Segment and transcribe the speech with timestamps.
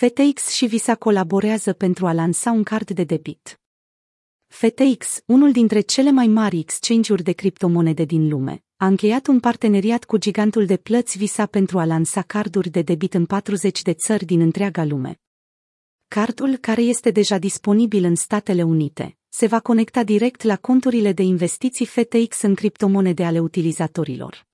[0.00, 3.60] FTX și Visa colaborează pentru a lansa un card de debit.
[4.46, 10.04] FTX, unul dintre cele mai mari exchange-uri de criptomonede din lume, a încheiat un parteneriat
[10.04, 14.24] cu gigantul de plăți Visa pentru a lansa carduri de debit în 40 de țări
[14.24, 15.20] din întreaga lume.
[16.08, 21.22] Cardul, care este deja disponibil în Statele Unite, se va conecta direct la conturile de
[21.22, 24.48] investiții FTX în criptomonede ale utilizatorilor.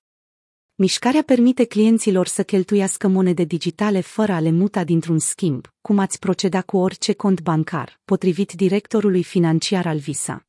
[0.79, 6.19] Mișcarea permite clienților să cheltuiască monede digitale fără a le muta dintr-un schimb, cum ați
[6.19, 10.45] proceda cu orice cont bancar, potrivit directorului financiar al Visa.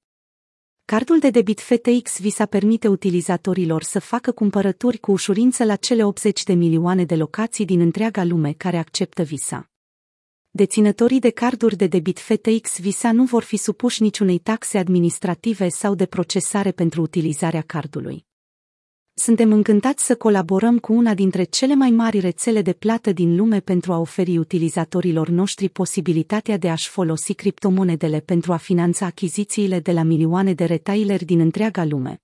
[0.85, 6.43] Cardul de debit FTX Visa permite utilizatorilor să facă cumpărături cu ușurință la cele 80
[6.43, 9.71] de milioane de locații din întreaga lume care acceptă Visa.
[10.51, 15.95] Deținătorii de carduri de debit FTX Visa nu vor fi supuși niciunei taxe administrative sau
[15.95, 18.28] de procesare pentru utilizarea cardului.
[19.19, 23.61] Suntem încântați să colaborăm cu una dintre cele mai mari rețele de plată din lume
[23.61, 29.93] pentru a oferi utilizatorilor noștri posibilitatea de a-și folosi criptomonedele pentru a finanța achizițiile de
[29.93, 32.23] la milioane de retaileri din întreaga lume.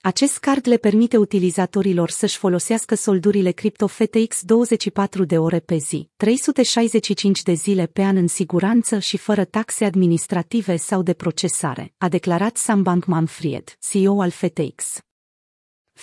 [0.00, 6.08] Acest card le permite utilizatorilor să-și folosească soldurile cripto FTX 24 de ore pe zi,
[6.16, 12.08] 365 de zile pe an în siguranță și fără taxe administrative sau de procesare, a
[12.08, 15.02] declarat Sam Bankman-Fried, CEO al FTX.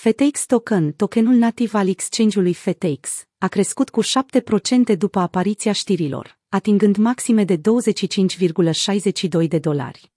[0.01, 6.95] FTX Token, tokenul nativ al exchange-ului FTX, a crescut cu 7% după apariția știrilor, atingând
[6.95, 10.11] maxime de 25,62 de dolari.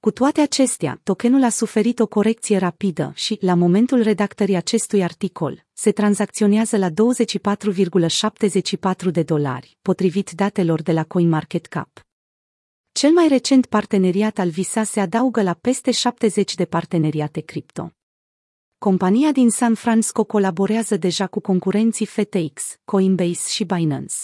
[0.00, 5.64] Cu toate acestea, tokenul a suferit o corecție rapidă și, la momentul redactării acestui articol,
[5.72, 6.94] se tranzacționează la 24,74
[9.10, 12.06] de dolari, potrivit datelor de la CoinMarketCap.
[12.92, 17.95] Cel mai recent parteneriat al Visa se adaugă la peste 70 de parteneriate cripto.
[18.78, 24.14] Compania din San Francisco colaborează deja cu concurenții FTX, Coinbase și Binance.